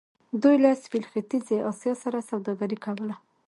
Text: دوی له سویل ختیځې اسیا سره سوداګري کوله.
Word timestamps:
دوی 0.41 0.55
له 0.63 0.71
سویل 0.83 1.03
ختیځې 1.11 1.57
اسیا 1.69 1.93
سره 2.03 2.25
سوداګري 2.29 2.77
کوله. 2.85 3.15